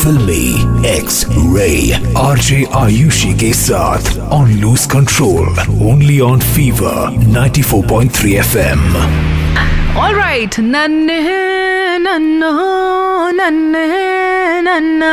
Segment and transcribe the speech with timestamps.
[0.00, 1.70] फिल्मी X ray
[2.18, 5.48] RJ Ayushi के साथ on loose control
[5.90, 8.84] only on fever 94.3 FM
[10.04, 10.56] All right.
[10.72, 11.14] Nanne,
[12.06, 12.48] nanna,
[13.38, 13.84] nanne,
[14.66, 15.12] nanna.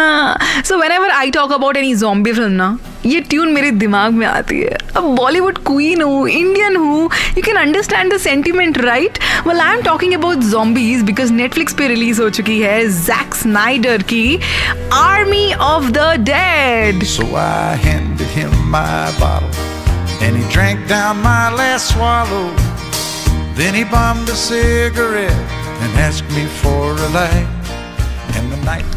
[0.70, 2.68] So whenever I talk about any zombie film ना
[3.09, 7.57] ये tune मेरे दिमाग में आती है। अब बॉलीवुड क्वीन हूँ इंडियन हूँ you can
[7.57, 12.31] understand the sentiment right well I am talking about zombies because Netflix पे रिलीज़ हो
[12.31, 14.39] चुकी है जैक स्नाइडर की
[14.93, 21.49] army of the dead so I handed him my bottle and he drank down my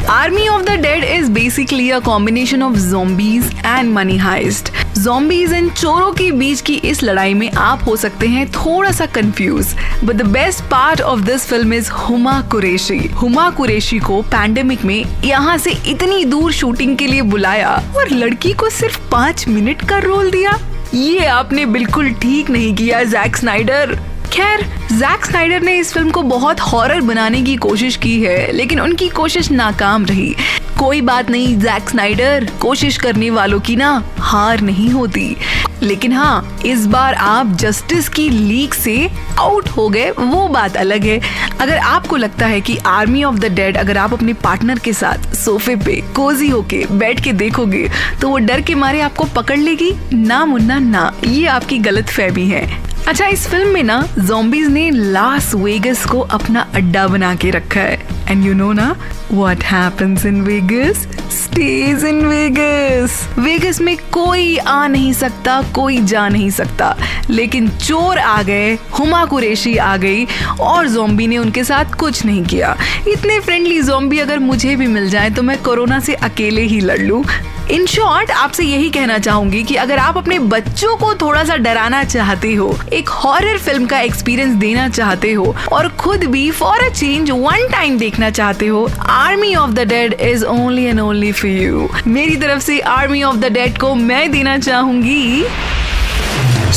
[0.10, 4.72] Army of the Dead is basically a combination of zombies and money heist.
[4.96, 9.06] Zombies and चोरों के बीच की इस लड़ाई में आप हो सकते हैं थोड़ा सा
[9.06, 9.74] confuse
[10.04, 15.04] but the best part of this film is Huma Qureshi Huma Qureshi को पैंडेमिक में
[15.26, 20.00] यहाँ से इतनी दूर शूटिंग के लिए बुलाया और लड़की को सिर्फ़ पाँच मिनट का
[20.00, 20.60] रोल दिया।
[20.94, 24.00] ये आपने बिल्कुल ठीक नहीं किया जैक स्नाइडर
[24.34, 28.80] खैर जैक स्नाइडर ने इस फ़िल्म को बहुत हॉरर बनाने की कोशिश की है, लेकिन
[28.82, 30.36] उनकी कोशिश नाकाम रही।
[30.80, 35.36] कोई बात नहीं जैक स्नाइडर कोशिश करने वालों की ना हार नहीं होती।
[35.84, 41.04] लेकिन हाँ इस बार आप जस्टिस की लीग से आउट हो गए, वो बात अलग
[41.04, 41.20] है।
[41.60, 45.34] अगर आपको लगता है कि आर्मी ऑफ़ द डेड अगर आप अपने पार्टनर के साथ
[45.36, 47.90] सोफे पे कोजी होके बैठ के देखोगे
[48.22, 49.94] तो वो डर के मारे आपको पकड़ लेगी?
[50.14, 54.90] ना मुन्ना, ना। ये आपकी गलत फहमी है। अच्छा इस फ़िल्म में ना, zombies ने
[54.92, 58.00] लास वेगस को अपना अड्डा बना के रखा है।
[58.30, 58.96] एंड यू नो ना
[59.32, 60.98] what happens in Vegas
[61.34, 66.96] stays in Vegas Vegas में कोई आ नहीं सकता, कोई जा नहीं सकता।
[67.30, 70.26] लेकिन चोर आ गए, हुमा कुरेशी आ गई,
[70.60, 72.76] और जोम्बी ने उनके साथ कुछ नहीं किया।
[73.08, 77.00] इतने फ्रेंडली जोम्बी अगर मुझे भी मिल जाए तो मैं कोरोना से अकेले ही लड़
[77.00, 77.24] लूँ।
[77.72, 82.04] इन शॉर्ट आपसे यही कहना चाहूँगी कि अगर आप अपने बच्चों को थोड़ा सा डराना
[82.04, 86.90] चाहते हो एक हॉरर फ़िल्म का एक्सपीरियंस देना चाहते हो और खुद भी for a
[86.94, 91.52] change one time देखना चाहते हो army of the dead is only and only for
[91.52, 95.44] you मेरी तरफ़ से आर्मी ऑफ़ द डेड को मैं देना चाहूँगी।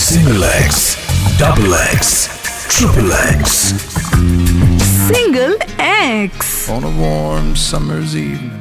[0.05, 0.97] Single X
[1.41, 2.13] double X
[2.77, 3.59] triple X
[5.11, 8.61] single X on a warm summer's evening,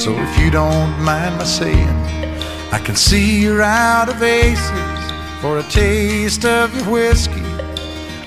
[0.00, 1.96] So if you don't mind my saying,
[2.72, 5.12] I can see you're out of aces.
[5.42, 7.44] For a taste of your whiskey,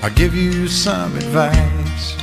[0.00, 2.14] I'll give you some advice.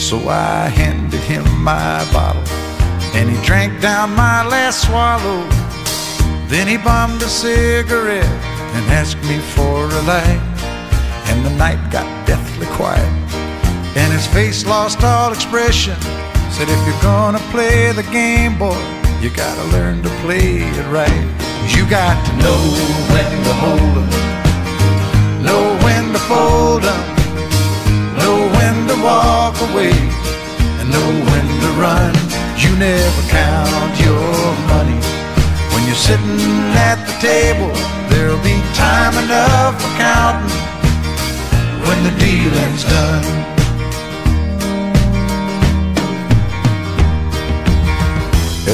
[0.00, 2.42] So I handed him my bottle,
[3.14, 5.46] and he drank down my last swallow.
[6.48, 10.42] Then he bummed a cigarette and asked me for a light.
[11.28, 13.12] And the night got deathly quiet,
[13.94, 15.98] and his face lost all expression.
[16.52, 18.76] Said, If you're gonna play the game, boy,
[19.22, 21.24] you gotta learn to play it right.
[21.74, 22.60] You got to know
[23.12, 24.10] when to hold 'em,
[25.46, 27.02] know when to fold 'em,
[28.18, 29.96] know when to walk away,
[30.78, 32.12] and know when to run.
[32.62, 35.00] You never count your money
[35.72, 37.72] when you're sitting at the table.
[38.10, 40.60] There'll be time enough for counting
[41.86, 43.51] when the dealing's done.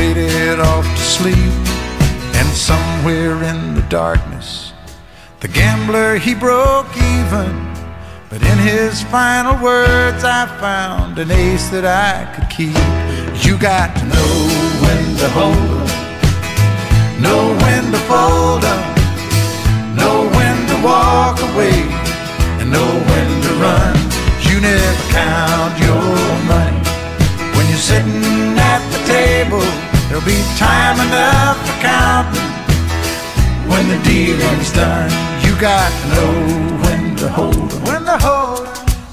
[0.00, 1.54] faded off to sleep.
[2.38, 4.72] And somewhere in the darkness,
[5.40, 7.52] the gambler he broke even.
[8.30, 12.84] But in his final words, I found an ace that I could keep.
[13.44, 14.34] You got to know
[14.84, 18.82] when to hold 'em, know when to fold 'em,
[20.00, 21.78] know when to walk away,
[22.58, 23.96] and know when to run.
[24.48, 26.08] You never count your
[26.54, 26.82] money
[27.54, 29.89] when you're sitting at the table.
[30.10, 32.42] There'll be time enough for counting
[33.70, 35.08] when the dealing's done.
[35.44, 36.32] You got to know
[36.82, 37.84] when to hold em.
[37.84, 38.66] When to hold.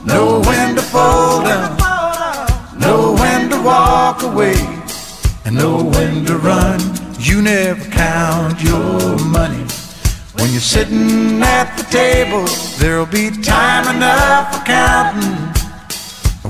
[0.08, 1.78] Know when to fold em.
[2.80, 4.58] Know when to walk away.
[5.46, 6.80] And know when to run.
[7.20, 9.66] You never count your money.
[10.34, 12.44] When you're sitting at the table,
[12.80, 15.38] there'll be time enough for counting.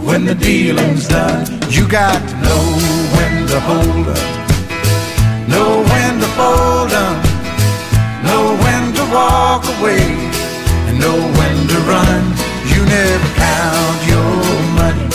[0.06, 2.64] When the dealing's done, you got to know
[3.18, 4.37] when to hold up
[5.48, 7.16] know when to fold 'em,
[8.28, 10.06] know when to walk away,
[10.88, 12.22] and know when to run.
[12.72, 14.36] You never count your
[14.82, 15.08] money.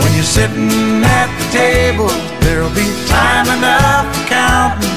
[0.00, 2.10] When you're sitting at the table,
[2.40, 4.96] there'll be time enough for counting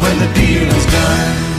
[0.00, 1.51] when the deal is done.